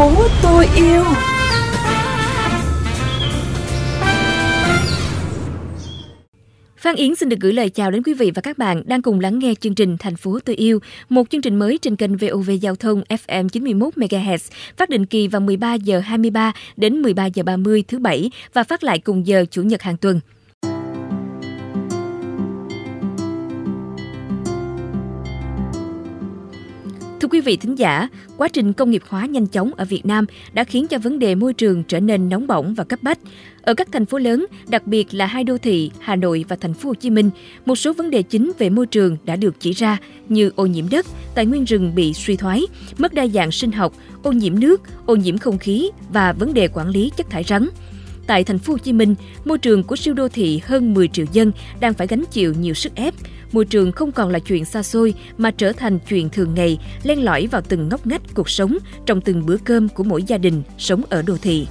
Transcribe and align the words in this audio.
phố 0.00 0.28
tôi 0.42 0.66
yêu 0.76 1.04
Phan 6.76 6.94
Yến 6.96 7.14
xin 7.14 7.28
được 7.28 7.40
gửi 7.40 7.52
lời 7.52 7.70
chào 7.70 7.90
đến 7.90 8.02
quý 8.02 8.14
vị 8.14 8.30
và 8.34 8.42
các 8.42 8.58
bạn 8.58 8.82
đang 8.86 9.02
cùng 9.02 9.20
lắng 9.20 9.38
nghe 9.38 9.54
chương 9.60 9.74
trình 9.74 9.96
Thành 9.98 10.16
phố 10.16 10.38
tôi 10.44 10.56
yêu, 10.56 10.78
một 11.08 11.30
chương 11.30 11.40
trình 11.40 11.56
mới 11.56 11.78
trên 11.78 11.96
kênh 11.96 12.16
VOV 12.16 12.50
Giao 12.60 12.76
thông 12.76 13.02
FM 13.08 13.48
91 13.48 13.94
MHz, 13.96 14.50
phát 14.76 14.90
định 14.90 15.06
kỳ 15.06 15.28
vào 15.28 15.40
13 15.40 15.74
giờ 15.74 16.00
23 16.00 16.52
đến 16.76 17.02
13 17.02 17.26
giờ 17.26 17.42
30 17.42 17.84
thứ 17.88 17.98
bảy 17.98 18.30
và 18.52 18.64
phát 18.64 18.84
lại 18.84 18.98
cùng 18.98 19.26
giờ 19.26 19.44
chủ 19.50 19.62
nhật 19.62 19.82
hàng 19.82 19.96
tuần. 19.96 20.20
Quý 27.30 27.40
vị 27.40 27.56
thính 27.56 27.74
giả, 27.74 28.08
quá 28.36 28.48
trình 28.48 28.72
công 28.72 28.90
nghiệp 28.90 29.02
hóa 29.08 29.26
nhanh 29.26 29.46
chóng 29.46 29.70
ở 29.74 29.84
Việt 29.84 30.06
Nam 30.06 30.26
đã 30.52 30.64
khiến 30.64 30.86
cho 30.86 30.98
vấn 30.98 31.18
đề 31.18 31.34
môi 31.34 31.54
trường 31.54 31.84
trở 31.84 32.00
nên 32.00 32.28
nóng 32.28 32.46
bỏng 32.46 32.74
và 32.74 32.84
cấp 32.84 33.02
bách. 33.02 33.18
Ở 33.62 33.74
các 33.74 33.88
thành 33.92 34.06
phố 34.06 34.18
lớn, 34.18 34.46
đặc 34.68 34.86
biệt 34.86 35.14
là 35.14 35.26
hai 35.26 35.44
đô 35.44 35.58
thị 35.58 35.90
Hà 36.00 36.16
Nội 36.16 36.44
và 36.48 36.56
thành 36.56 36.74
phố 36.74 36.88
Hồ 36.88 36.94
Chí 36.94 37.10
Minh, 37.10 37.30
một 37.66 37.76
số 37.76 37.92
vấn 37.92 38.10
đề 38.10 38.22
chính 38.22 38.52
về 38.58 38.70
môi 38.70 38.86
trường 38.86 39.16
đã 39.24 39.36
được 39.36 39.54
chỉ 39.60 39.72
ra 39.72 39.98
như 40.28 40.50
ô 40.56 40.66
nhiễm 40.66 40.88
đất, 40.90 41.06
tài 41.34 41.46
nguyên 41.46 41.64
rừng 41.64 41.94
bị 41.94 42.12
suy 42.12 42.36
thoái, 42.36 42.62
mất 42.98 43.14
đa 43.14 43.26
dạng 43.26 43.52
sinh 43.52 43.72
học, 43.72 43.92
ô 44.22 44.32
nhiễm 44.32 44.60
nước, 44.60 44.82
ô 45.06 45.16
nhiễm 45.16 45.38
không 45.38 45.58
khí 45.58 45.90
và 46.12 46.32
vấn 46.32 46.54
đề 46.54 46.68
quản 46.68 46.88
lý 46.88 47.10
chất 47.16 47.30
thải 47.30 47.44
rắn. 47.44 47.68
Tại 48.26 48.44
thành 48.44 48.58
phố 48.58 48.72
Hồ 48.72 48.78
Chí 48.78 48.92
Minh, 48.92 49.14
môi 49.44 49.58
trường 49.58 49.82
của 49.82 49.96
siêu 49.96 50.14
đô 50.14 50.28
thị 50.28 50.60
hơn 50.64 50.94
10 50.94 51.08
triệu 51.08 51.26
dân 51.32 51.52
đang 51.80 51.94
phải 51.94 52.06
gánh 52.06 52.24
chịu 52.30 52.54
nhiều 52.60 52.74
sức 52.74 52.94
ép. 52.94 53.14
Môi 53.52 53.64
trường 53.64 53.92
không 53.92 54.12
còn 54.12 54.30
là 54.30 54.38
chuyện 54.38 54.64
xa 54.64 54.82
xôi 54.82 55.14
mà 55.38 55.50
trở 55.50 55.72
thành 55.72 55.98
chuyện 56.08 56.30
thường 56.30 56.54
ngày, 56.54 56.78
len 57.02 57.24
lỏi 57.24 57.46
vào 57.46 57.62
từng 57.68 57.88
ngóc 57.88 58.06
ngách 58.06 58.22
cuộc 58.34 58.50
sống 58.50 58.78
trong 59.06 59.20
từng 59.20 59.46
bữa 59.46 59.56
cơm 59.56 59.88
của 59.88 60.04
mỗi 60.04 60.22
gia 60.22 60.38
đình 60.38 60.62
sống 60.78 61.02
ở 61.10 61.22
đô 61.22 61.36
thị. 61.36 61.66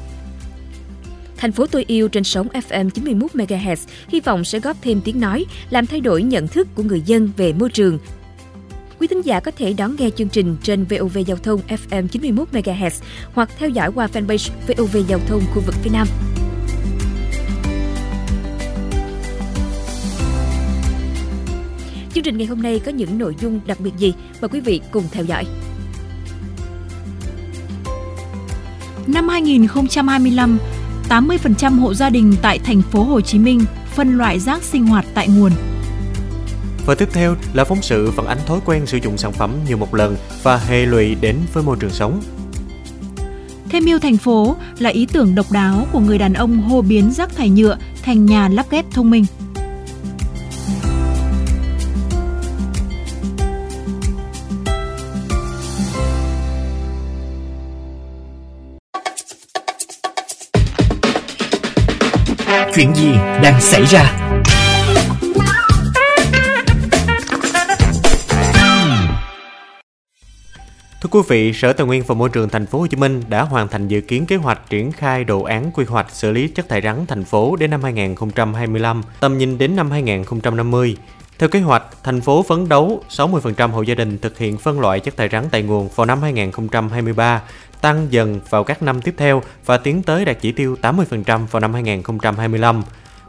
Thành 1.38 1.52
phố 1.52 1.66
tôi 1.66 1.86
yêu 1.88 2.08
trên 2.08 2.24
sóng 2.24 2.48
FM 2.48 2.90
91 2.90 3.32
MHz 3.34 3.76
hy 4.08 4.20
vọng 4.20 4.44
sẽ 4.44 4.60
góp 4.60 4.78
thêm 4.82 5.02
tiếng 5.06 5.20
nói, 5.20 5.46
làm 5.70 5.86
thay 5.86 6.00
đổi 6.00 6.24
nhận 6.24 6.48
thức 6.48 6.68
của 6.76 6.84
người 6.84 7.02
dân 7.02 7.32
về 7.38 7.54
môi 7.54 7.70
trường. 7.70 8.00
Quý 9.00 9.08
thính 9.08 9.26
giả 9.26 9.40
có 9.40 9.52
thể 9.52 9.74
đón 9.74 9.96
nghe 10.00 10.10
chương 10.10 10.30
trình 10.30 10.56
trên 10.64 10.86
VOV 10.86 11.18
Giao 11.28 11.38
thông 11.38 11.62
FM 11.68 12.08
91 12.08 12.48
MHz 12.52 13.02
hoặc 13.34 13.50
theo 13.58 13.70
dõi 13.70 13.92
qua 13.96 14.08
fanpage 14.14 14.50
VOV 14.68 14.98
Giao 15.08 15.20
thông 15.28 15.42
khu 15.54 15.62
vực 15.66 15.76
phía 15.84 15.90
Nam. 15.94 16.08
Chương 22.20 22.24
trình 22.24 22.38
ngày 22.38 22.48
hôm 22.48 22.62
nay 22.62 22.82
có 22.86 22.92
những 22.92 23.18
nội 23.18 23.36
dung 23.42 23.60
đặc 23.66 23.80
biệt 23.80 23.92
gì? 23.98 24.14
Mời 24.42 24.50
quý 24.50 24.60
vị 24.60 24.82
cùng 24.92 25.04
theo 25.12 25.24
dõi. 25.24 25.46
Năm 29.08 29.30
2025, 29.30 30.58
80% 31.10 31.80
hộ 31.80 31.94
gia 31.94 32.10
đình 32.10 32.36
tại 32.42 32.60
thành 32.60 32.82
phố 32.82 33.04
Hồ 33.04 33.22
Chí 33.22 33.40
Minh 33.40 33.62
phân 33.86 34.18
loại 34.18 34.40
rác 34.40 34.64
sinh 34.64 34.88
hoạt 34.88 35.06
tại 35.14 35.28
nguồn. 35.28 35.52
Và 36.86 36.96
tiếp 36.96 37.10
theo 37.14 37.36
là 37.54 37.64
phóng 37.64 37.82
sự 37.82 38.12
phản 38.12 38.26
ánh 38.26 38.40
thói 38.46 38.60
quen 38.66 38.86
sử 38.86 38.98
dụng 38.98 39.18
sản 39.18 39.32
phẩm 39.32 39.52
nhiều 39.68 39.78
một 39.78 39.96
lần 39.96 40.16
và 40.44 40.58
hệ 40.58 40.86
lụy 40.86 41.16
đến 41.16 41.36
với 41.54 41.64
môi 41.64 41.78
trường 41.80 41.92
sống. 41.92 42.22
Thêm 43.70 43.86
yêu 43.86 44.00
thành 44.00 44.18
phố 44.18 44.56
là 44.80 44.90
ý 44.90 45.06
tưởng 45.06 45.36
độc 45.36 45.52
đáo 45.52 45.88
của 45.92 46.00
người 46.00 46.18
đàn 46.18 46.34
ông 46.34 46.62
hô 46.62 46.82
biến 46.82 47.12
rác 47.12 47.36
thải 47.36 47.50
nhựa 47.50 47.78
thành 48.02 48.26
nhà 48.26 48.50
lắp 48.50 48.66
ghép 48.72 48.86
thông 48.92 49.10
minh. 49.10 49.26
Chuyện 62.80 62.96
gì 62.96 63.14
đang 63.44 63.62
xảy 63.62 63.86
ra? 63.86 64.16
Thưa 71.02 71.10
quý 71.12 71.20
vị, 71.28 71.54
Sở 71.54 71.74
Tài 71.74 71.88
nguyên 71.88 72.04
và 72.08 72.16
Môi 72.16 72.30
trường 72.30 72.50
Thành 72.50 72.66
phố 72.66 72.80
Hồ 72.80 72.88
Chí 72.88 72.98
Minh 72.98 73.22
đã 73.30 73.42
hoàn 73.42 73.68
thành 73.68 73.88
dự 73.88 74.02
kiến 74.02 74.26
kế 74.26 74.36
hoạch 74.36 74.70
triển 74.70 74.92
khai 74.92 75.24
đồ 75.24 75.44
án 75.44 75.72
quy 75.72 75.86
hoạch 75.86 76.12
xử 76.12 76.32
lý 76.32 76.48
chất 76.48 76.70
thải 76.70 76.82
rắn 76.82 77.06
thành 77.08 77.24
phố 77.24 77.56
đến 77.56 77.72
năm 77.72 77.84
2025, 77.84 79.04
tầm 79.20 79.38
nhìn 79.38 79.58
đến 79.58 79.76
năm 79.76 79.92
2050. 79.92 80.98
Theo 81.40 81.50
kế 81.50 81.60
hoạch, 81.60 81.84
thành 82.04 82.22
phố 82.22 82.44
phấn 82.44 82.70
đấu 82.70 83.04
60% 83.10 83.72
hộ 83.72 83.82
gia 83.82 83.96
đình 83.96 84.18
thực 84.18 84.38
hiện 84.38 84.58
phân 84.58 84.80
loại 84.80 85.00
chất 85.00 85.18
thải 85.18 85.30
rắn 85.30 85.46
tại 85.52 85.64
nguồn 85.64 85.90
vào 85.96 86.06
năm 86.06 86.22
2023, 86.22 87.42
tăng 87.82 88.08
dần 88.10 88.40
vào 88.50 88.64
các 88.64 88.84
năm 88.84 89.02
tiếp 89.02 89.14
theo 89.18 89.42
và 89.66 89.78
tiến 89.78 90.04
tới 90.04 90.26
đạt 90.26 90.38
chỉ 90.42 90.52
tiêu 90.52 90.76
80% 90.82 91.46
vào 91.46 91.60
năm 91.60 91.74
2025. 91.74 92.84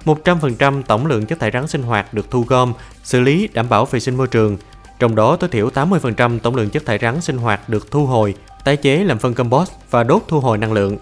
100% 0.05 0.83
tổng 0.83 1.07
lượng 1.07 1.27
chất 1.27 1.41
thải 1.41 1.51
rắn 1.51 1.69
sinh 1.69 1.83
hoạt 1.83 2.15
được 2.15 2.31
thu 2.31 2.45
gom, 2.49 2.73
xử 3.05 3.21
lý 3.21 3.49
đảm 3.53 3.69
bảo 3.69 3.85
vệ 3.85 4.01
sinh 4.01 4.17
môi 4.17 4.27
trường. 4.27 4.57
Trong 4.99 5.15
đó 5.15 5.37
tối 5.37 5.51
thiểu 5.51 5.71
80% 5.71 6.39
tổng 6.39 6.57
lượng 6.57 6.71
chất 6.71 6.87
thải 6.87 6.99
rắn 6.99 7.21
sinh 7.21 7.39
hoạt 7.39 7.69
được 7.69 7.91
thu 7.91 8.07
hồi, 8.07 8.35
tái 8.65 8.77
chế 8.77 9.05
làm 9.05 9.19
phân 9.19 9.35
compost 9.35 9.73
và 9.91 10.05
đốt 10.05 10.25
thu 10.29 10.41
hồi 10.41 10.59
năng 10.59 10.73
lượng. 10.73 10.99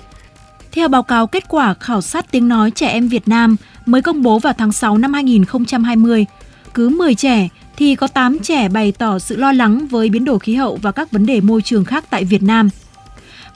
Theo 0.73 0.89
báo 0.89 1.03
cáo 1.03 1.27
kết 1.27 1.45
quả 1.49 1.75
khảo 1.75 2.01
sát 2.01 2.27
tiếng 2.31 2.49
nói 2.49 2.71
trẻ 2.71 2.89
em 2.89 3.09
Việt 3.09 3.29
Nam 3.29 3.57
mới 3.87 4.03
công 4.03 4.23
bố 4.23 4.39
vào 4.39 4.53
tháng 4.59 4.73
6 4.73 4.99
năm 4.99 5.13
2020, 5.13 6.27
cứ 6.75 6.89
10 6.89 7.15
trẻ 7.15 7.49
thì 7.77 7.95
có 7.95 8.06
8 8.06 8.39
trẻ 8.39 8.69
bày 8.69 8.93
tỏ 8.93 9.19
sự 9.19 9.37
lo 9.37 9.53
lắng 9.53 9.87
với 9.87 10.09
biến 10.09 10.25
đổi 10.25 10.39
khí 10.39 10.55
hậu 10.55 10.79
và 10.83 10.93
các 10.93 11.12
vấn 11.12 11.27
đề 11.27 11.41
môi 11.41 11.62
trường 11.62 11.84
khác 11.84 12.05
tại 12.11 12.25
Việt 12.25 12.43
Nam. 12.43 12.69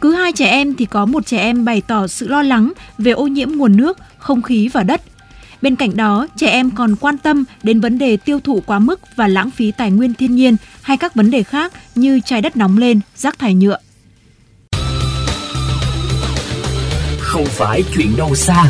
Cứ 0.00 0.14
hai 0.14 0.32
trẻ 0.32 0.46
em 0.46 0.74
thì 0.74 0.84
có 0.84 1.06
một 1.06 1.26
trẻ 1.26 1.38
em 1.38 1.64
bày 1.64 1.80
tỏ 1.80 2.06
sự 2.06 2.28
lo 2.28 2.42
lắng 2.42 2.72
về 2.98 3.12
ô 3.12 3.26
nhiễm 3.26 3.50
nguồn 3.52 3.76
nước, 3.76 3.98
không 4.18 4.42
khí 4.42 4.68
và 4.68 4.82
đất. 4.82 5.02
Bên 5.62 5.76
cạnh 5.76 5.96
đó, 5.96 6.26
trẻ 6.36 6.46
em 6.46 6.70
còn 6.70 6.96
quan 6.96 7.18
tâm 7.18 7.44
đến 7.62 7.80
vấn 7.80 7.98
đề 7.98 8.16
tiêu 8.16 8.40
thụ 8.40 8.62
quá 8.66 8.78
mức 8.78 9.00
và 9.16 9.28
lãng 9.28 9.50
phí 9.50 9.72
tài 9.72 9.90
nguyên 9.90 10.14
thiên 10.14 10.36
nhiên 10.36 10.56
hay 10.82 10.96
các 10.96 11.14
vấn 11.14 11.30
đề 11.30 11.42
khác 11.42 11.72
như 11.94 12.20
trái 12.24 12.40
đất 12.40 12.56
nóng 12.56 12.78
lên, 12.78 13.00
rác 13.16 13.38
thải 13.38 13.54
nhựa. 13.54 13.78
Không 17.18 17.46
phải 17.46 17.82
chuyện 17.94 18.16
đâu 18.16 18.34
xa. 18.34 18.64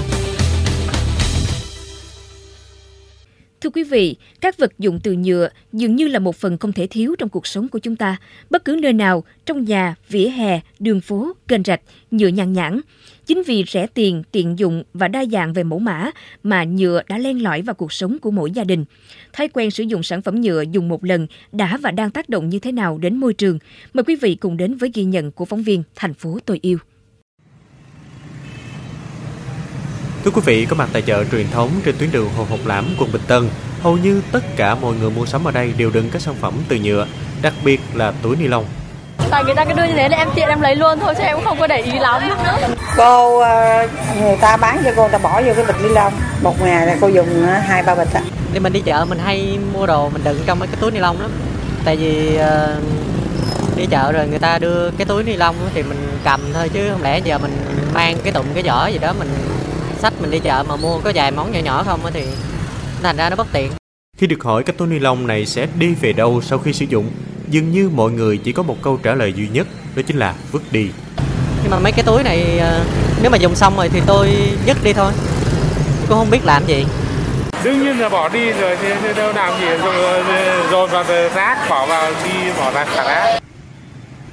Thưa 3.62 3.70
quý 3.70 3.82
vị, 3.82 4.16
các 4.40 4.58
vật 4.58 4.72
dụng 4.78 5.00
từ 5.02 5.12
nhựa 5.12 5.48
dường 5.72 5.96
như 5.96 6.08
là 6.08 6.18
một 6.18 6.36
phần 6.36 6.58
không 6.58 6.72
thể 6.72 6.86
thiếu 6.86 7.14
trong 7.18 7.28
cuộc 7.28 7.46
sống 7.46 7.68
của 7.68 7.78
chúng 7.78 7.96
ta. 7.96 8.16
Bất 8.50 8.64
cứ 8.64 8.78
nơi 8.82 8.92
nào, 8.92 9.24
trong 9.46 9.64
nhà, 9.64 9.94
vỉa 10.08 10.28
hè, 10.28 10.60
đường 10.78 11.00
phố, 11.00 11.32
kênh 11.48 11.62
rạch, 11.64 11.80
nhựa 12.10 12.28
nhàn 12.28 12.52
nhãn. 12.52 12.80
Chính 13.26 13.42
vì 13.42 13.64
rẻ 13.68 13.86
tiền, 13.86 14.22
tiện 14.32 14.58
dụng 14.58 14.82
và 14.94 15.08
đa 15.08 15.24
dạng 15.24 15.52
về 15.52 15.64
mẫu 15.64 15.78
mã 15.78 16.10
mà 16.42 16.64
nhựa 16.64 17.02
đã 17.08 17.18
len 17.18 17.42
lỏi 17.42 17.62
vào 17.62 17.74
cuộc 17.74 17.92
sống 17.92 18.18
của 18.18 18.30
mỗi 18.30 18.50
gia 18.50 18.64
đình. 18.64 18.84
Thói 19.32 19.48
quen 19.48 19.70
sử 19.70 19.84
dụng 19.84 20.02
sản 20.02 20.22
phẩm 20.22 20.40
nhựa 20.40 20.64
dùng 20.72 20.88
một 20.88 21.04
lần 21.04 21.26
đã 21.52 21.76
và 21.76 21.90
đang 21.90 22.10
tác 22.10 22.28
động 22.28 22.48
như 22.48 22.58
thế 22.58 22.72
nào 22.72 22.98
đến 22.98 23.16
môi 23.16 23.34
trường? 23.34 23.58
Mời 23.94 24.04
quý 24.04 24.16
vị 24.16 24.34
cùng 24.34 24.56
đến 24.56 24.76
với 24.76 24.90
ghi 24.94 25.04
nhận 25.04 25.32
của 25.32 25.44
phóng 25.44 25.62
viên 25.62 25.82
Thành 25.94 26.14
phố 26.14 26.38
Tôi 26.46 26.58
Yêu. 26.62 26.78
Thưa 30.24 30.30
quý 30.30 30.40
vị, 30.44 30.66
có 30.70 30.76
mặt 30.76 30.88
tại 30.92 31.02
chợ 31.02 31.24
truyền 31.32 31.50
thống 31.50 31.70
trên 31.84 31.94
tuyến 31.98 32.12
đường 32.12 32.30
Hồ 32.36 32.46
Hộc 32.50 32.58
Lãm, 32.66 32.94
quận 32.98 33.12
Bình 33.12 33.22
Tân, 33.26 33.48
hầu 33.82 33.96
như 33.96 34.22
tất 34.32 34.40
cả 34.56 34.74
mọi 34.74 34.94
người 34.94 35.10
mua 35.10 35.26
sắm 35.26 35.44
ở 35.44 35.50
đây 35.50 35.72
đều 35.76 35.90
đựng 35.90 36.10
các 36.12 36.22
sản 36.22 36.34
phẩm 36.40 36.54
từ 36.68 36.76
nhựa, 36.76 37.06
đặc 37.42 37.52
biệt 37.64 37.80
là 37.94 38.12
túi 38.22 38.36
ni 38.36 38.46
lông. 38.46 38.64
Tại 39.30 39.44
người 39.44 39.54
ta 39.54 39.64
cứ 39.64 39.72
đưa 39.72 39.84
như 39.84 39.92
thế 39.94 40.08
là 40.08 40.16
em 40.16 40.28
tiện 40.34 40.48
em 40.48 40.60
lấy 40.60 40.76
luôn 40.76 40.98
thôi 41.00 41.14
chứ 41.16 41.22
em 41.22 41.36
cũng 41.36 41.44
không 41.44 41.58
có 41.60 41.66
để 41.66 41.76
ý 41.76 41.98
lắm. 41.98 42.22
Cô 42.96 43.38
ờ, 43.38 43.88
người 44.20 44.36
ta 44.40 44.56
bán 44.56 44.82
cho 44.84 44.90
cô 44.96 45.08
ta 45.08 45.18
bỏ 45.18 45.42
vô 45.42 45.52
cái 45.56 45.64
bịch 45.64 45.82
ni 45.82 45.88
lông, 45.88 46.12
một 46.42 46.62
ngày 46.62 46.86
là 46.86 46.96
cô 47.00 47.08
dùng 47.08 47.46
ờ, 47.46 47.58
hai 47.58 47.82
ba 47.82 47.94
bịch 47.94 48.12
ạ. 48.14 48.22
Thì 48.52 48.58
mình 48.58 48.72
đi 48.72 48.80
chợ 48.80 49.04
mình 49.08 49.18
hay 49.18 49.58
mua 49.74 49.86
đồ 49.86 50.08
mình 50.08 50.24
đựng 50.24 50.38
trong 50.46 50.58
mấy 50.58 50.68
cái 50.68 50.76
túi 50.80 50.90
ni 50.90 50.98
lông 50.98 51.20
lắm. 51.20 51.30
Tại 51.84 51.96
vì 51.96 52.38
uh, 52.38 53.76
đi 53.76 53.86
chợ 53.86 54.12
rồi 54.12 54.26
người 54.26 54.38
ta 54.38 54.58
đưa 54.58 54.90
cái 54.90 55.04
túi 55.04 55.22
ni 55.22 55.36
lông 55.36 55.56
thì 55.74 55.82
mình 55.82 56.18
cầm 56.24 56.40
thôi 56.54 56.70
chứ 56.72 56.80
không 56.90 57.02
lẽ 57.02 57.18
giờ 57.18 57.38
mình 57.38 57.56
mang 57.94 58.16
cái 58.24 58.32
tụng 58.32 58.46
cái 58.54 58.62
giỏ 58.66 58.86
gì 58.86 58.98
đó 58.98 59.12
mình 59.18 59.28
sách 60.02 60.12
mình 60.20 60.30
đi 60.30 60.38
chợ 60.38 60.64
mà 60.68 60.76
mua 60.76 60.98
có 60.98 61.12
vài 61.14 61.30
món 61.30 61.52
nhỏ 61.52 61.60
nhỏ 61.60 61.82
không 61.86 62.00
thì 62.12 62.24
thành 63.02 63.16
ra 63.16 63.30
nó 63.30 63.36
bất 63.36 63.46
tiện. 63.52 63.70
Khi 64.18 64.26
được 64.26 64.44
hỏi 64.44 64.62
các 64.62 64.76
túi 64.78 64.88
ni 64.88 64.98
lông 64.98 65.26
này 65.26 65.46
sẽ 65.46 65.66
đi 65.78 65.94
về 66.00 66.12
đâu 66.12 66.40
sau 66.42 66.58
khi 66.58 66.72
sử 66.72 66.86
dụng, 66.88 67.10
dường 67.48 67.72
như 67.72 67.90
mọi 67.94 68.10
người 68.10 68.38
chỉ 68.38 68.52
có 68.52 68.62
một 68.62 68.76
câu 68.82 68.98
trả 69.02 69.14
lời 69.14 69.32
duy 69.32 69.48
nhất, 69.48 69.66
đó 69.96 70.02
chính 70.06 70.16
là 70.16 70.34
vứt 70.52 70.62
đi. 70.72 70.90
Nhưng 71.62 71.70
mà 71.70 71.78
mấy 71.78 71.92
cái 71.92 72.04
túi 72.04 72.22
này 72.22 72.58
ờ, 72.58 72.84
nếu 73.22 73.30
mà 73.30 73.36
dùng 73.38 73.54
xong 73.54 73.76
rồi 73.76 73.88
thì 73.88 74.00
tôi 74.06 74.28
vứt 74.66 74.84
đi 74.84 74.92
thôi. 74.92 75.12
Cũng 76.08 76.18
không 76.18 76.30
biết 76.30 76.44
làm 76.44 76.66
gì. 76.66 76.84
Đương 77.64 77.82
nhiên 77.82 77.98
là 77.98 78.08
bỏ 78.08 78.28
đi 78.28 78.52
rồi 78.52 78.76
thì 78.82 79.14
đâu 79.16 79.32
làm 79.32 79.60
gì 79.60 79.66
rồi 79.66 80.24
dồn 80.70 80.90
vào 80.90 81.04
rác 81.34 81.66
bỏ 81.70 81.86
vào 81.86 82.12
đi 82.24 82.52
bỏ 82.58 82.70
ra 82.70 82.86
xả 82.96 83.04
rác. 83.04 83.42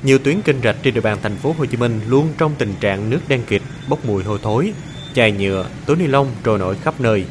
Nhiều 0.03 0.17
tuyến 0.17 0.41
kênh 0.41 0.61
rạch 0.63 0.75
trên 0.83 0.93
địa 0.93 1.01
bàn 1.01 1.17
thành 1.23 1.35
phố 1.35 1.55
Hồ 1.57 1.65
Chí 1.65 1.77
Minh 1.77 2.01
luôn 2.07 2.33
trong 2.37 2.55
tình 2.57 2.73
trạng 2.79 3.09
nước 3.09 3.19
đen 3.27 3.41
kịt, 3.47 3.61
bốc 3.87 4.05
mùi 4.05 4.23
hôi 4.23 4.39
thối, 4.43 4.73
chai 5.19 5.31
nhựa, 5.31 5.65
túi 5.85 5.97
ni 5.97 6.07
lông 6.07 6.27
trôi 6.43 6.59
nổi 6.59 6.75
khắp 6.83 6.93
nơi. 6.99 7.25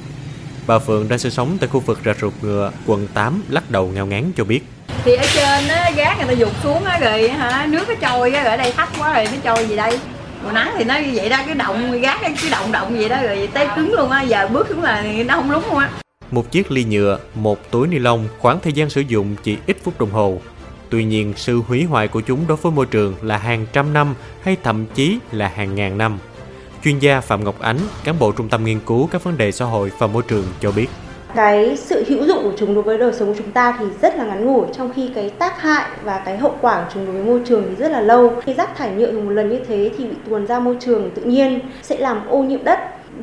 Bà 0.66 0.78
Phượng 0.78 1.08
đang 1.08 1.18
sinh 1.18 1.32
sống 1.32 1.56
tại 1.60 1.68
khu 1.68 1.80
vực 1.80 2.00
rạch 2.04 2.18
ruột 2.20 2.32
ngựa, 2.42 2.72
quận 2.86 3.06
8 3.14 3.42
lắc 3.48 3.70
đầu 3.70 3.90
ngao 3.94 4.06
ngán 4.06 4.32
cho 4.36 4.44
biết. 4.44 4.60
thì 5.04 5.14
ở 5.14 5.26
trên 5.34 5.68
á 5.68 5.90
gác 5.96 6.16
người 6.18 6.26
ta 6.26 6.32
dục 6.32 6.52
xuống 6.62 6.84
á 6.84 6.98
rồi 6.98 7.28
hả 7.28 7.66
nước 7.70 7.88
nó 7.88 7.94
trôi 7.94 8.32
á 8.32 8.42
rồi 8.42 8.50
ở 8.50 8.56
đây 8.56 8.72
thấp 8.72 8.88
quá 8.98 9.14
rồi 9.14 9.24
nó 9.32 9.38
trôi 9.44 9.68
gì 9.68 9.76
đây 9.76 10.00
mùa 10.44 10.52
nắng 10.52 10.74
thì 10.78 10.84
nó 10.84 10.96
như 10.98 11.10
vậy 11.14 11.28
đó 11.28 11.36
cái 11.46 11.54
động 11.54 12.00
gác 12.00 12.20
cái 12.20 12.34
động 12.50 12.72
động 12.72 12.96
vậy 12.96 13.08
đó 13.08 13.22
rồi 13.22 13.48
tới 13.54 13.66
cứng 13.76 13.92
luôn 13.92 14.10
á 14.10 14.22
giờ 14.22 14.48
bước 14.48 14.66
xuống 14.68 14.82
là 14.82 15.04
nó 15.26 15.34
không 15.34 15.50
lúng 15.50 15.64
luôn 15.66 15.78
á 15.78 15.90
Một 16.30 16.50
chiếc 16.50 16.70
ly 16.70 16.84
nhựa, 16.84 17.18
một 17.34 17.70
túi 17.70 17.88
ni 17.88 17.98
lông, 17.98 18.28
khoảng 18.38 18.60
thời 18.60 18.72
gian 18.72 18.90
sử 18.90 19.00
dụng 19.00 19.36
chỉ 19.42 19.56
ít 19.66 19.76
phút 19.84 20.00
đồng 20.00 20.10
hồ. 20.10 20.40
Tuy 20.90 21.04
nhiên, 21.04 21.32
sự 21.36 21.60
hủy 21.68 21.84
hoại 21.84 22.08
của 22.08 22.20
chúng 22.20 22.46
đối 22.46 22.56
với 22.56 22.72
môi 22.72 22.86
trường 22.86 23.14
là 23.22 23.38
hàng 23.38 23.66
trăm 23.72 23.92
năm 23.92 24.14
hay 24.42 24.56
thậm 24.62 24.86
chí 24.94 25.18
là 25.32 25.48
hàng 25.48 25.74
ngàn 25.74 25.98
năm. 25.98 26.18
Chuyên 26.84 26.98
gia 26.98 27.20
Phạm 27.20 27.44
Ngọc 27.44 27.60
Ánh, 27.60 27.78
cán 28.04 28.14
bộ 28.18 28.32
Trung 28.32 28.48
tâm 28.48 28.64
Nghiên 28.64 28.80
cứu 28.86 29.08
các 29.12 29.24
vấn 29.24 29.38
đề 29.38 29.52
xã 29.52 29.64
hội 29.64 29.90
và 29.98 30.06
môi 30.06 30.22
trường 30.28 30.44
cho 30.60 30.72
biết. 30.72 30.86
cái 31.34 31.76
sự 31.76 32.04
hữu 32.08 32.24
dụng 32.26 32.42
của 32.42 32.52
chúng 32.58 32.74
đối 32.74 32.82
với 32.82 32.98
đời 32.98 33.12
sống 33.12 33.28
của 33.28 33.34
chúng 33.38 33.52
ta 33.52 33.76
thì 33.78 33.84
rất 34.02 34.16
là 34.16 34.24
ngắn 34.24 34.44
ngủi 34.44 34.66
trong 34.76 34.92
khi 34.92 35.10
cái 35.14 35.30
tác 35.30 35.60
hại 35.62 35.88
và 36.04 36.22
cái 36.24 36.38
hậu 36.38 36.56
quả 36.60 36.80
của 36.80 36.90
chúng 36.94 37.06
đối 37.06 37.14
với 37.14 37.24
môi 37.24 37.40
trường 37.48 37.64
thì 37.68 37.74
rất 37.74 37.90
là 37.92 38.00
lâu. 38.00 38.32
Khi 38.44 38.54
rác 38.54 38.76
thải 38.76 38.90
nhựa 38.90 39.12
dùng 39.12 39.24
một 39.24 39.30
lần 39.30 39.48
như 39.48 39.60
thế 39.68 39.90
thì 39.98 40.04
bị 40.04 40.16
tuồn 40.28 40.46
ra 40.46 40.58
môi 40.60 40.76
trường 40.80 41.10
tự 41.14 41.22
nhiên 41.22 41.60
sẽ 41.82 41.98
làm 41.98 42.26
ô 42.28 42.42
nhiễm 42.42 42.64
đất. 42.64 42.78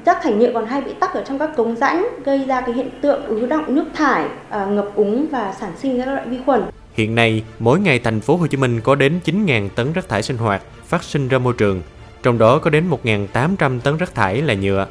Rác 0.06 0.18
thải 0.24 0.34
nhựa 0.34 0.52
còn 0.54 0.66
hay 0.66 0.82
bị 0.82 0.92
tắc 1.00 1.14
ở 1.14 1.24
trong 1.28 1.40
các 1.40 1.50
cống 1.58 1.76
rãnh 1.76 2.08
gây 2.26 2.46
ra 2.48 2.62
cái 2.62 2.74
hiện 2.74 2.90
tượng 3.02 3.26
ứ 3.26 3.46
động 3.46 3.76
nước 3.76 3.86
thải 3.94 4.26
à, 4.50 4.66
ngập 4.66 4.96
úng 4.96 5.26
và 5.32 5.54
sản 5.60 5.72
sinh 5.82 6.02
các 6.02 6.08
loại 6.14 6.28
vi 6.28 6.38
khuẩn. 6.46 6.64
Hiện 6.94 7.16
nay, 7.16 7.44
mỗi 7.60 7.80
ngày 7.80 8.00
thành 8.00 8.22
phố 8.22 8.36
Hồ 8.36 8.48
Chí 8.48 8.58
Minh 8.58 8.82
có 8.82 8.96
đến 8.96 9.20
9.000 9.26 9.70
tấn 9.70 9.94
rác 9.94 10.10
thải 10.10 10.24
sinh 10.24 10.38
hoạt 10.38 10.62
phát 10.88 11.04
sinh 11.04 11.28
ra 11.28 11.38
môi 11.38 11.54
trường, 11.58 11.82
trong 12.26 12.38
đó 12.38 12.60
có 12.60 12.70
đến 12.70 12.90
1.800 12.90 13.80
tấn 13.80 13.98
rác 13.98 14.16
thải 14.16 14.42
là 14.42 14.54
nhựa. 14.54 14.88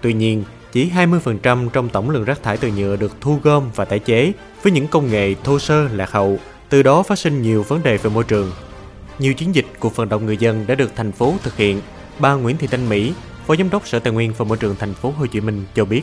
Tuy 0.00 0.12
nhiên, 0.12 0.44
chỉ 0.72 0.90
20% 0.90 1.68
trong 1.68 1.88
tổng 1.88 2.10
lượng 2.10 2.24
rác 2.24 2.42
thải 2.42 2.56
từ 2.56 2.68
nhựa 2.76 2.96
được 2.96 3.12
thu 3.20 3.38
gom 3.42 3.64
và 3.74 3.84
tái 3.84 3.98
chế 3.98 4.32
với 4.62 4.72
những 4.72 4.88
công 4.88 5.10
nghệ 5.10 5.34
thô 5.44 5.58
sơ 5.58 5.88
lạc 5.88 6.10
hậu, 6.10 6.38
từ 6.68 6.82
đó 6.82 7.02
phát 7.02 7.18
sinh 7.18 7.42
nhiều 7.42 7.62
vấn 7.62 7.82
đề 7.82 7.96
về 7.96 8.10
môi 8.10 8.24
trường. 8.24 8.52
Nhiều 9.18 9.34
chiến 9.34 9.54
dịch 9.54 9.66
cuộc 9.78 9.96
vận 9.96 10.08
động 10.08 10.26
người 10.26 10.36
dân 10.36 10.64
đã 10.66 10.74
được 10.74 10.90
thành 10.96 11.12
phố 11.12 11.34
thực 11.42 11.56
hiện. 11.56 11.80
Bà 12.18 12.34
Nguyễn 12.34 12.56
Thị 12.56 12.66
Thanh 12.66 12.88
Mỹ, 12.88 13.12
Phó 13.46 13.56
Giám 13.56 13.70
đốc 13.70 13.88
Sở 13.88 13.98
Tài 13.98 14.12
nguyên 14.12 14.32
và 14.36 14.44
Môi 14.44 14.56
trường 14.56 14.76
thành 14.78 14.94
phố 14.94 15.14
Hồ 15.18 15.26
Chí 15.26 15.40
Minh 15.40 15.64
cho 15.74 15.84
biết. 15.84 16.02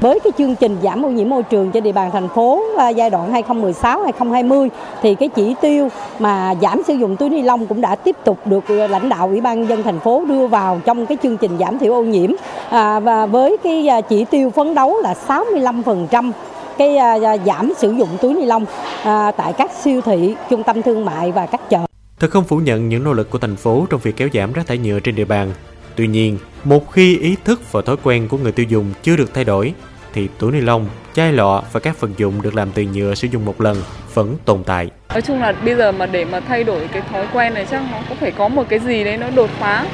Với 0.00 0.20
cái 0.24 0.32
chương 0.38 0.56
trình 0.56 0.76
giảm 0.82 1.06
ô 1.06 1.08
nhiễm 1.08 1.28
môi 1.28 1.42
trường 1.42 1.70
trên 1.70 1.84
địa 1.84 1.92
bàn 1.92 2.10
thành 2.12 2.28
phố 2.28 2.62
à, 2.78 2.88
giai 2.88 3.10
đoạn 3.10 3.32
2016-2020 3.32 4.68
thì 5.02 5.14
cái 5.14 5.28
chỉ 5.28 5.54
tiêu 5.60 5.88
mà 6.18 6.54
giảm 6.62 6.82
sử 6.86 6.94
dụng 6.94 7.16
túi 7.16 7.28
ni 7.30 7.42
lông 7.42 7.66
cũng 7.66 7.80
đã 7.80 7.94
tiếp 7.94 8.16
tục 8.24 8.38
được 8.46 8.68
à, 8.68 8.86
lãnh 8.86 9.08
đạo 9.08 9.28
Ủy 9.28 9.40
ban 9.40 9.68
dân 9.68 9.82
thành 9.82 10.00
phố 10.00 10.24
đưa 10.28 10.46
vào 10.46 10.80
trong 10.84 11.06
cái 11.06 11.18
chương 11.22 11.36
trình 11.36 11.58
giảm 11.60 11.78
thiểu 11.78 11.94
ô 11.94 12.02
nhiễm 12.02 12.30
à, 12.70 13.00
và 13.00 13.26
với 13.26 13.56
cái 13.64 13.88
à, 13.88 14.00
chỉ 14.00 14.24
tiêu 14.24 14.50
phấn 14.50 14.74
đấu 14.74 15.00
là 15.02 15.14
65% 15.28 16.32
cái 16.78 16.98
giảm 17.46 17.72
sử 17.78 17.92
dụng 17.92 18.08
túi 18.20 18.34
ni 18.34 18.44
lông 18.44 18.66
à, 19.02 19.30
tại 19.30 19.52
các 19.52 19.70
siêu 19.82 20.00
thị, 20.00 20.34
trung 20.50 20.62
tâm 20.62 20.82
thương 20.82 21.04
mại 21.04 21.32
và 21.32 21.46
các 21.46 21.70
chợ. 21.70 21.78
Thật 22.20 22.30
không 22.30 22.44
phủ 22.44 22.56
nhận 22.56 22.88
những 22.88 23.04
nỗ 23.04 23.12
lực 23.12 23.30
của 23.30 23.38
thành 23.38 23.56
phố 23.56 23.86
trong 23.90 24.00
việc 24.02 24.16
kéo 24.16 24.28
giảm 24.34 24.52
rác 24.52 24.66
thải 24.66 24.78
nhựa 24.78 25.00
trên 25.00 25.14
địa 25.14 25.24
bàn. 25.24 25.52
Tuy 25.96 26.06
nhiên, 26.06 26.38
một 26.64 26.92
khi 26.92 27.18
ý 27.18 27.36
thức 27.44 27.72
và 27.72 27.82
thói 27.82 27.96
quen 28.02 28.28
của 28.28 28.38
người 28.38 28.52
tiêu 28.52 28.66
dùng 28.68 28.92
chưa 29.02 29.16
được 29.16 29.34
thay 29.34 29.44
đổi, 29.44 29.74
thì 30.12 30.28
túi 30.38 30.52
ni 30.52 30.60
lông, 30.60 30.88
chai 31.14 31.32
lọ 31.32 31.62
và 31.72 31.80
các 31.80 32.00
vật 32.00 32.10
dụng 32.16 32.42
được 32.42 32.54
làm 32.54 32.70
từ 32.74 32.82
nhựa 32.82 33.14
sử 33.14 33.28
dụng 33.28 33.44
một 33.44 33.60
lần 33.60 33.82
vẫn 34.14 34.36
tồn 34.44 34.64
tại. 34.64 34.90
Nói 35.08 35.22
chung 35.22 35.40
là 35.40 35.52
bây 35.52 35.74
giờ 35.74 35.92
mà 35.92 36.06
để 36.06 36.24
mà 36.24 36.40
thay 36.40 36.64
đổi 36.64 36.88
cái 36.92 37.02
thói 37.12 37.26
quen 37.32 37.54
này 37.54 37.66
chắc 37.70 37.82
nó 37.92 37.98
cũng 38.08 38.18
phải 38.18 38.30
có 38.30 38.48
một 38.48 38.68
cái 38.68 38.78
gì 38.78 39.04
đấy 39.04 39.16
nó 39.16 39.30
đột 39.30 39.50
phá 39.58 39.86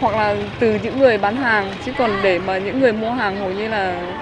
hoặc 0.00 0.16
là 0.16 0.36
từ 0.58 0.78
những 0.82 0.98
người 0.98 1.18
bán 1.18 1.36
hàng 1.36 1.72
chứ 1.86 1.92
còn 1.98 2.10
để 2.22 2.38
mà 2.38 2.58
những 2.58 2.80
người 2.80 2.92
mua 2.92 3.10
hàng 3.10 3.36
hầu 3.36 3.52
như 3.52 3.68
là 3.68 4.12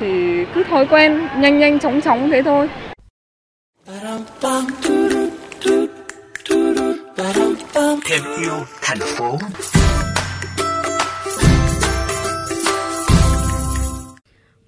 thì 0.00 0.44
cứ 0.54 0.64
thói 0.64 0.86
quen 0.86 1.28
nhanh 1.36 1.58
nhanh 1.58 1.78
chóng 1.78 2.00
chóng 2.00 2.30
thế 2.30 2.42
thôi. 2.42 2.68
Thêm 8.04 8.20
yêu 8.40 8.54
thành 8.82 8.98
phố. 8.98 9.38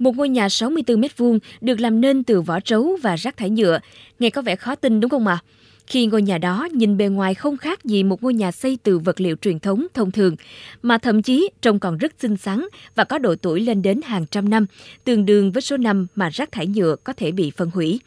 Một 0.08 0.16
ngôi 0.16 0.28
nhà 0.28 0.48
64 0.48 1.00
m2 1.00 1.38
được 1.60 1.80
làm 1.80 2.00
nên 2.00 2.24
từ 2.24 2.40
vỏ 2.40 2.60
trấu 2.60 2.98
và 3.02 3.16
rác 3.16 3.36
thải 3.36 3.50
nhựa. 3.50 3.78
Nghe 4.18 4.30
có 4.30 4.42
vẻ 4.42 4.56
khó 4.56 4.74
tin 4.74 5.00
đúng 5.00 5.10
không 5.10 5.26
ạ? 5.26 5.38
Khi 5.86 6.06
ngôi 6.06 6.22
nhà 6.22 6.38
đó 6.38 6.68
nhìn 6.72 6.96
bề 6.96 7.08
ngoài 7.08 7.34
không 7.34 7.56
khác 7.56 7.84
gì 7.84 8.02
một 8.02 8.22
ngôi 8.22 8.34
nhà 8.34 8.52
xây 8.52 8.78
từ 8.82 8.98
vật 8.98 9.20
liệu 9.20 9.36
truyền 9.36 9.58
thống 9.58 9.86
thông 9.94 10.10
thường, 10.10 10.36
mà 10.82 10.98
thậm 10.98 11.22
chí 11.22 11.50
trông 11.62 11.78
còn 11.78 11.98
rất 11.98 12.12
xinh 12.18 12.36
xắn 12.36 12.64
và 12.94 13.04
có 13.04 13.18
độ 13.18 13.34
tuổi 13.42 13.60
lên 13.60 13.82
đến 13.82 14.00
hàng 14.04 14.26
trăm 14.30 14.48
năm, 14.48 14.66
tương 15.04 15.26
đương 15.26 15.52
với 15.52 15.62
số 15.62 15.76
năm 15.76 16.06
mà 16.14 16.28
rác 16.28 16.52
thải 16.52 16.66
nhựa 16.66 16.96
có 17.04 17.12
thể 17.12 17.32
bị 17.32 17.52
phân 17.56 17.70
hủy. 17.70 18.00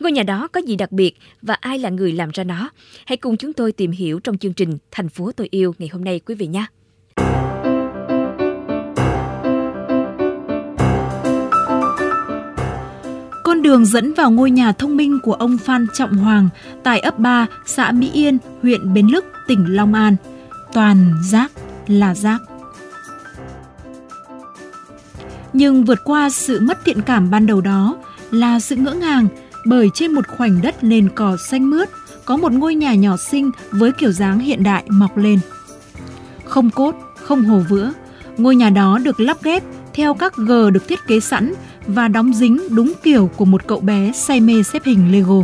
Ngôi 0.00 0.12
nhà 0.12 0.22
đó 0.22 0.48
có 0.48 0.60
gì 0.60 0.76
đặc 0.76 0.92
biệt 0.92 1.16
và 1.42 1.54
ai 1.54 1.78
là 1.78 1.90
người 1.90 2.12
làm 2.12 2.30
ra 2.30 2.44
nó? 2.44 2.70
Hãy 3.06 3.16
cùng 3.16 3.36
chúng 3.36 3.52
tôi 3.52 3.72
tìm 3.72 3.90
hiểu 3.90 4.20
trong 4.20 4.38
chương 4.38 4.52
trình 4.52 4.78
Thành 4.90 5.08
phố 5.08 5.32
tôi 5.32 5.48
yêu 5.50 5.74
ngày 5.78 5.88
hôm 5.92 6.04
nay 6.04 6.20
quý 6.26 6.34
vị 6.34 6.46
nhé. 6.46 6.66
Con 13.48 13.62
đường 13.62 13.86
dẫn 13.86 14.14
vào 14.14 14.30
ngôi 14.30 14.50
nhà 14.50 14.72
thông 14.72 14.96
minh 14.96 15.18
của 15.22 15.32
ông 15.32 15.58
Phan 15.58 15.86
Trọng 15.94 16.16
Hoàng 16.16 16.48
tại 16.82 17.00
ấp 17.00 17.18
3, 17.18 17.46
xã 17.66 17.92
Mỹ 17.92 18.10
Yên, 18.12 18.38
huyện 18.62 18.94
Bến 18.94 19.06
Lức, 19.06 19.24
tỉnh 19.46 19.76
Long 19.76 19.94
An. 19.94 20.16
Toàn 20.72 21.14
rác 21.30 21.52
là 21.86 22.14
rác. 22.14 22.38
Nhưng 25.52 25.84
vượt 25.84 25.98
qua 26.04 26.30
sự 26.30 26.60
mất 26.60 26.78
thiện 26.84 27.02
cảm 27.02 27.30
ban 27.30 27.46
đầu 27.46 27.60
đó 27.60 27.96
là 28.30 28.60
sự 28.60 28.76
ngỡ 28.76 28.92
ngàng 28.92 29.28
bởi 29.66 29.90
trên 29.94 30.12
một 30.12 30.28
khoảnh 30.28 30.60
đất 30.62 30.84
nền 30.84 31.08
cỏ 31.14 31.36
xanh 31.50 31.70
mướt 31.70 31.88
có 32.24 32.36
một 32.36 32.52
ngôi 32.52 32.74
nhà 32.74 32.94
nhỏ 32.94 33.16
xinh 33.16 33.50
với 33.70 33.92
kiểu 33.92 34.12
dáng 34.12 34.38
hiện 34.38 34.62
đại 34.62 34.84
mọc 34.88 35.16
lên. 35.16 35.40
Không 36.44 36.70
cốt, 36.70 36.94
không 37.14 37.44
hồ 37.44 37.62
vữa, 37.68 37.92
ngôi 38.36 38.56
nhà 38.56 38.70
đó 38.70 38.98
được 38.98 39.20
lắp 39.20 39.42
ghép 39.42 39.62
theo 39.94 40.14
các 40.14 40.36
gờ 40.36 40.70
được 40.70 40.88
thiết 40.88 41.06
kế 41.06 41.20
sẵn 41.20 41.54
và 41.88 42.08
đóng 42.08 42.32
dính 42.32 42.58
đúng 42.70 42.92
kiểu 43.02 43.30
của 43.36 43.44
một 43.44 43.66
cậu 43.66 43.80
bé 43.80 44.12
say 44.14 44.40
mê 44.40 44.62
xếp 44.62 44.82
hình 44.84 45.12
Lego. 45.12 45.42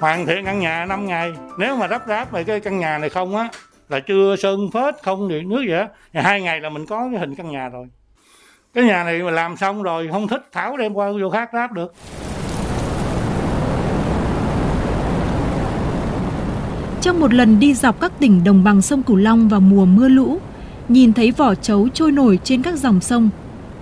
Hoàn 0.00 0.26
thiện 0.26 0.44
căn 0.44 0.60
nhà 0.60 0.84
5 0.84 1.06
ngày, 1.06 1.32
nếu 1.58 1.76
mà 1.76 1.88
rắp 1.88 2.02
ráp 2.08 2.32
về 2.32 2.44
cái 2.44 2.60
căn 2.60 2.78
nhà 2.78 2.98
này 2.98 3.10
không 3.10 3.36
á 3.36 3.48
là 3.88 4.00
chưa 4.00 4.36
sơn 4.36 4.70
phết 4.74 4.94
không 5.02 5.28
điện 5.28 5.48
nước 5.48 5.64
á, 5.72 5.88
thì 6.12 6.20
hai 6.22 6.42
ngày 6.42 6.60
là 6.60 6.68
mình 6.68 6.86
có 6.86 7.08
cái 7.10 7.20
hình 7.20 7.34
căn 7.34 7.50
nhà 7.50 7.68
rồi. 7.68 7.86
Cái 8.74 8.84
nhà 8.84 9.04
này 9.04 9.22
mà 9.22 9.30
làm 9.30 9.56
xong 9.56 9.82
rồi 9.82 10.08
không 10.12 10.28
thích 10.28 10.48
tháo 10.52 10.76
đem 10.76 10.94
qua 10.94 11.08
vô 11.20 11.30
khác 11.30 11.50
ráp 11.52 11.72
được. 11.72 11.94
Trong 17.00 17.20
một 17.20 17.34
lần 17.34 17.60
đi 17.60 17.74
dọc 17.74 18.00
các 18.00 18.12
tỉnh 18.18 18.44
đồng 18.44 18.64
bằng 18.64 18.82
sông 18.82 19.02
Cửu 19.02 19.16
Long 19.16 19.48
vào 19.48 19.60
mùa 19.60 19.84
mưa 19.84 20.08
lũ, 20.08 20.38
nhìn 20.88 21.12
thấy 21.12 21.30
vỏ 21.30 21.54
trấu 21.54 21.88
trôi 21.88 22.12
nổi 22.12 22.38
trên 22.44 22.62
các 22.62 22.74
dòng 22.74 23.00
sông, 23.00 23.30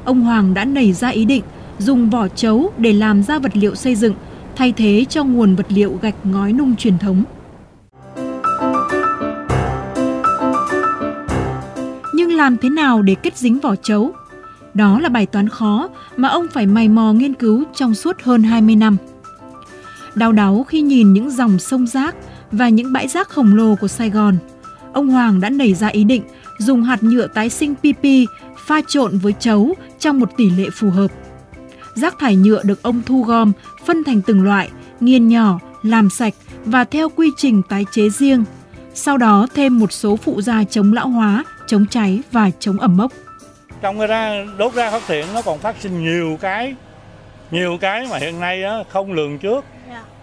ông 0.05 0.21
Hoàng 0.21 0.55
đã 0.55 0.64
nảy 0.64 0.93
ra 0.93 1.09
ý 1.09 1.25
định 1.25 1.43
dùng 1.83 2.11
vỏ 2.11 2.29
chấu 2.29 2.73
để 2.79 2.93
làm 2.93 3.23
ra 3.23 3.39
vật 3.39 3.57
liệu 3.57 3.75
xây 3.75 3.95
dựng, 3.95 4.15
thay 4.57 4.73
thế 4.73 5.05
cho 5.09 5.25
nguồn 5.25 5.55
vật 5.55 5.67
liệu 5.69 5.99
gạch 6.03 6.15
ngói 6.25 6.53
nung 6.53 6.77
truyền 6.77 6.99
thống. 6.99 7.25
Nhưng 12.15 12.33
làm 12.33 12.57
thế 12.57 12.69
nào 12.71 13.03
để 13.03 13.15
kết 13.15 13.37
dính 13.37 13.59
vỏ 13.59 13.77
chấu? 13.77 14.12
Đó 14.75 15.01
là 15.01 15.09
bài 15.09 15.27
toán 15.27 15.49
khó 15.49 15.89
mà 16.17 16.29
ông 16.29 16.47
phải 16.53 16.67
mày 16.67 16.89
mò 16.89 17.12
nghiên 17.12 17.35
cứu 17.35 17.65
trong 17.75 17.95
suốt 17.95 18.23
hơn 18.23 18.43
20 18.43 18.77
năm. 18.77 18.97
Đau 20.15 20.33
đáu 20.33 20.65
khi 20.69 20.81
nhìn 20.81 21.12
những 21.12 21.31
dòng 21.31 21.59
sông 21.59 21.87
rác 21.87 22.15
và 22.53 22.69
những 22.69 22.93
bãi 22.93 23.09
rác 23.09 23.29
khổng 23.29 23.55
lồ 23.55 23.75
của 23.81 23.89
Sài 23.89 24.11
Gòn, 24.11 24.37
ông 24.93 25.09
Hoàng 25.09 25.41
đã 25.41 25.51
nảy 25.51 25.75
ra 25.75 25.89
ý 25.89 26.05
định 26.05 26.23
dùng 26.59 26.83
hạt 26.83 27.03
nhựa 27.03 27.27
tái 27.27 27.51
sinh 27.51 27.75
PP 27.75 28.07
pha 28.67 28.81
trộn 28.89 29.19
với 29.19 29.35
chấu 29.41 29.75
trong 29.99 30.21
một 30.21 30.31
tỷ 30.37 30.51
lệ 30.51 30.71
phù 30.73 30.91
hợp. 30.91 31.22
Rác 31.95 32.19
thải 32.19 32.37
nhựa 32.37 32.63
được 32.65 32.83
ông 32.83 33.03
thu 33.07 33.23
gom, 33.23 33.53
phân 33.87 34.05
thành 34.05 34.23
từng 34.27 34.45
loại, 34.45 34.71
nghiền 35.01 35.29
nhỏ, 35.29 35.59
làm 35.83 36.11
sạch 36.11 36.35
và 36.65 36.85
theo 36.85 37.09
quy 37.09 37.29
trình 37.37 37.63
tái 37.69 37.85
chế 37.93 38.09
riêng. 38.09 38.45
Sau 38.95 39.17
đó 39.19 39.47
thêm 39.55 39.79
một 39.79 39.93
số 39.93 40.17
phụ 40.17 40.41
gia 40.41 40.65
chống 40.65 40.93
lão 40.93 41.09
hóa, 41.09 41.45
chống 41.67 41.87
cháy 41.91 42.21
và 42.33 42.51
chống 42.59 42.79
ẩm 42.79 42.97
mốc. 42.97 43.13
Trong 43.81 43.99
cái 43.99 44.07
ra 44.07 44.45
đốt 44.59 44.75
rác 44.75 44.91
phát 44.91 45.07
hiện 45.09 45.27
nó 45.35 45.43
còn 45.43 45.59
phát 45.59 45.77
sinh 45.81 46.05
nhiều 46.05 46.39
cái 46.41 46.75
nhiều 47.51 47.79
cái 47.81 48.07
mà 48.11 48.19
hiện 48.19 48.41
nay 48.41 48.63
á, 48.63 48.77
không 48.89 49.13
lường 49.13 49.39
trước. 49.39 49.65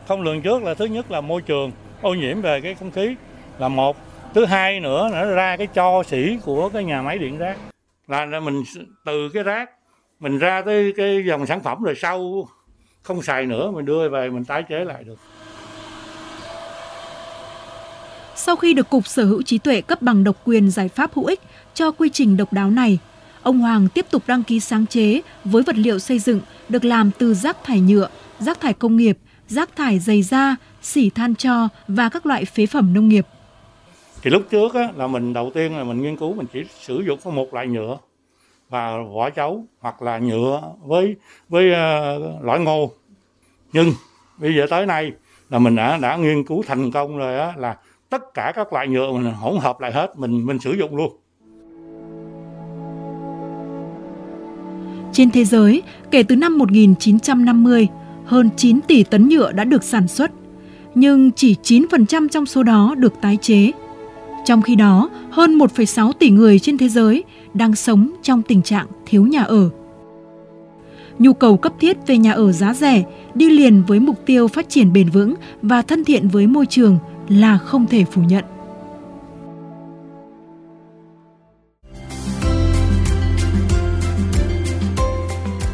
Không 0.07 0.21
lường 0.21 0.41
trước 0.41 0.63
là 0.63 0.73
thứ 0.73 0.85
nhất 0.85 1.11
là 1.11 1.21
môi 1.21 1.41
trường 1.41 1.71
ô 2.01 2.13
nhiễm 2.13 2.41
về 2.41 2.61
cái 2.61 2.75
không 2.75 2.91
khí 2.91 3.15
là 3.59 3.67
một 3.67 3.97
thứ 4.33 4.45
hai 4.45 4.79
nữa 4.79 5.09
nó 5.13 5.25
ra 5.25 5.57
cái 5.57 5.67
cho 5.67 6.03
xỉ 6.07 6.37
của 6.45 6.69
cái 6.69 6.83
nhà 6.83 7.01
máy 7.01 7.17
điện 7.17 7.37
rác 7.37 7.57
là 8.07 8.39
mình 8.39 8.63
từ 9.05 9.29
cái 9.33 9.43
rác 9.43 9.69
mình 10.19 10.37
ra 10.37 10.61
tới 10.65 10.93
cái 10.97 11.23
dòng 11.27 11.45
sản 11.45 11.63
phẩm 11.63 11.83
rồi 11.83 11.95
sau 11.95 12.47
không 13.01 13.21
xài 13.21 13.45
nữa 13.45 13.71
mình 13.71 13.85
đưa 13.85 14.09
về 14.09 14.29
mình 14.29 14.45
tái 14.45 14.63
chế 14.69 14.85
lại 14.85 15.03
được 15.03 15.19
Sau 18.35 18.55
khi 18.55 18.73
được 18.73 18.89
Cục 18.89 19.07
Sở 19.07 19.25
hữu 19.25 19.41
trí 19.41 19.57
tuệ 19.57 19.81
cấp 19.81 20.01
bằng 20.01 20.23
độc 20.23 20.35
quyền 20.45 20.69
giải 20.69 20.89
pháp 20.89 21.13
hữu 21.13 21.25
ích 21.25 21.39
cho 21.73 21.91
quy 21.91 22.09
trình 22.09 22.37
độc 22.37 22.53
đáo 22.53 22.69
này, 22.69 22.99
ông 23.43 23.59
Hoàng 23.59 23.87
tiếp 23.93 24.05
tục 24.11 24.23
đăng 24.27 24.43
ký 24.43 24.59
sáng 24.59 24.85
chế 24.85 25.21
với 25.43 25.63
vật 25.63 25.75
liệu 25.77 25.99
xây 25.99 26.19
dựng 26.19 26.41
được 26.69 26.85
làm 26.85 27.11
từ 27.17 27.33
rác 27.33 27.63
thải 27.63 27.81
nhựa, 27.81 28.09
rác 28.39 28.59
thải 28.59 28.73
công 28.73 28.97
nghiệp 28.97 29.17
rác 29.49 29.75
thải 29.75 29.99
dày 29.99 30.21
da, 30.21 30.55
xỉ 30.81 31.09
than 31.09 31.35
cho 31.35 31.67
và 31.87 32.09
các 32.09 32.25
loại 32.25 32.45
phế 32.45 32.65
phẩm 32.65 32.93
nông 32.93 33.09
nghiệp. 33.09 33.25
Thì 34.21 34.31
lúc 34.31 34.43
trước 34.49 34.73
á, 34.73 34.89
là 34.95 35.07
mình 35.07 35.33
đầu 35.33 35.51
tiên 35.53 35.77
là 35.77 35.83
mình 35.83 36.01
nghiên 36.01 36.17
cứu 36.17 36.33
mình 36.33 36.45
chỉ 36.53 36.59
sử 36.79 37.03
dụng 37.07 37.19
có 37.23 37.31
một 37.31 37.53
loại 37.53 37.67
nhựa 37.67 37.97
và 38.69 38.97
vỏ 39.13 39.29
chấu 39.29 39.65
hoặc 39.79 40.01
là 40.01 40.17
nhựa 40.17 40.61
với 40.81 41.15
với 41.49 41.73
ờ, 41.73 42.15
uh, 42.15 42.43
lõi 42.45 42.59
ngô. 42.59 42.91
Nhưng 43.73 43.91
bây 44.37 44.55
giờ 44.55 44.65
tới 44.69 44.85
nay 44.85 45.11
là 45.49 45.59
mình 45.59 45.75
đã 45.75 45.97
đã 45.97 46.15
nghiên 46.15 46.43
cứu 46.43 46.63
thành 46.67 46.91
công 46.91 47.17
rồi 47.17 47.37
đó, 47.37 47.53
là 47.57 47.77
tất 48.09 48.33
cả 48.33 48.51
các 48.55 48.73
loại 48.73 48.87
nhựa 48.87 49.11
mình 49.11 49.33
hỗn 49.33 49.57
hợp 49.57 49.81
lại 49.81 49.91
hết 49.91 50.07
mình 50.17 50.45
mình 50.45 50.59
sử 50.59 50.71
dụng 50.71 50.95
luôn. 50.95 51.17
Trên 55.13 55.31
thế 55.31 55.45
giới, 55.45 55.83
kể 56.11 56.23
từ 56.23 56.35
năm 56.35 56.57
1950, 56.57 57.87
hơn 58.25 58.49
9 58.57 58.79
tỷ 58.87 59.03
tấn 59.03 59.29
nhựa 59.29 59.51
đã 59.51 59.63
được 59.63 59.83
sản 59.83 60.07
xuất, 60.07 60.31
nhưng 60.95 61.31
chỉ 61.31 61.55
9% 61.63 62.27
trong 62.27 62.45
số 62.45 62.63
đó 62.63 62.95
được 62.97 63.13
tái 63.21 63.37
chế. 63.41 63.71
Trong 64.45 64.61
khi 64.61 64.75
đó, 64.75 65.09
hơn 65.31 65.57
1,6 65.57 66.11
tỷ 66.11 66.29
người 66.29 66.59
trên 66.59 66.77
thế 66.77 66.89
giới 66.89 67.23
đang 67.53 67.75
sống 67.75 68.11
trong 68.23 68.41
tình 68.41 68.61
trạng 68.61 68.87
thiếu 69.05 69.25
nhà 69.25 69.41
ở. 69.41 69.69
Nhu 71.19 71.33
cầu 71.33 71.57
cấp 71.57 71.73
thiết 71.79 71.97
về 72.07 72.17
nhà 72.17 72.31
ở 72.31 72.51
giá 72.51 72.73
rẻ 72.73 73.03
đi 73.33 73.49
liền 73.49 73.83
với 73.87 73.99
mục 73.99 74.25
tiêu 74.25 74.47
phát 74.47 74.69
triển 74.69 74.93
bền 74.93 75.09
vững 75.09 75.33
và 75.61 75.81
thân 75.81 76.05
thiện 76.05 76.27
với 76.27 76.47
môi 76.47 76.65
trường 76.65 76.97
là 77.29 77.57
không 77.57 77.85
thể 77.87 78.05
phủ 78.11 78.21
nhận. 78.21 78.45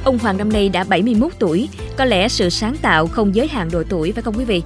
Ông 0.03 0.17
Hoàng 0.19 0.37
năm 0.37 0.53
nay 0.53 0.69
đã 0.69 0.83
71 0.83 1.31
tuổi, 1.39 1.69
có 1.97 2.05
lẽ 2.05 2.27
sự 2.27 2.49
sáng 2.49 2.75
tạo 2.81 3.07
không 3.07 3.35
giới 3.35 3.47
hạn 3.47 3.69
độ 3.71 3.83
tuổi 3.89 4.11
phải 4.11 4.23
không 4.23 4.33
quý 4.37 4.45
vị? 4.45 4.61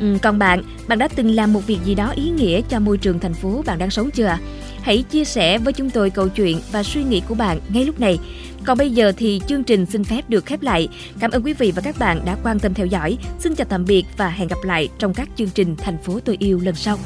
Ừ, 0.00 0.18
còn 0.22 0.38
bạn, 0.38 0.62
bạn 0.88 0.98
đã 0.98 1.08
từng 1.08 1.30
làm 1.30 1.52
một 1.52 1.66
việc 1.66 1.78
gì 1.84 1.94
đó 1.94 2.12
ý 2.16 2.30
nghĩa 2.30 2.60
cho 2.68 2.80
môi 2.80 2.98
trường 2.98 3.18
thành 3.18 3.34
phố 3.34 3.62
bạn 3.66 3.78
đang 3.78 3.90
sống 3.90 4.10
chưa? 4.10 4.38
Hãy 4.82 5.02
chia 5.02 5.24
sẻ 5.24 5.58
với 5.58 5.72
chúng 5.72 5.90
tôi 5.90 6.10
câu 6.10 6.28
chuyện 6.28 6.60
và 6.72 6.82
suy 6.82 7.02
nghĩ 7.04 7.22
của 7.28 7.34
bạn 7.34 7.58
ngay 7.68 7.84
lúc 7.84 8.00
này. 8.00 8.18
Còn 8.64 8.78
bây 8.78 8.90
giờ 8.90 9.12
thì 9.16 9.40
chương 9.46 9.64
trình 9.64 9.86
xin 9.86 10.04
phép 10.04 10.30
được 10.30 10.46
khép 10.46 10.62
lại. 10.62 10.88
Cảm 11.20 11.30
ơn 11.30 11.42
quý 11.42 11.52
vị 11.52 11.72
và 11.76 11.82
các 11.82 11.98
bạn 11.98 12.20
đã 12.24 12.36
quan 12.42 12.58
tâm 12.58 12.74
theo 12.74 12.86
dõi. 12.86 13.18
Xin 13.38 13.54
chào 13.54 13.66
tạm 13.70 13.84
biệt 13.84 14.04
và 14.16 14.28
hẹn 14.28 14.48
gặp 14.48 14.58
lại 14.62 14.88
trong 14.98 15.14
các 15.14 15.28
chương 15.36 15.50
trình 15.54 15.76
Thành 15.76 15.98
phố 15.98 16.20
tôi 16.24 16.36
yêu 16.38 16.60
lần 16.62 16.74
sau. 16.74 16.98